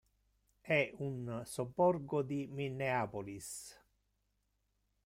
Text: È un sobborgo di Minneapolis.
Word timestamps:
È 0.61 0.91
un 0.97 1.43
sobborgo 1.45 2.23
di 2.23 2.47
Minneapolis. 2.47 3.79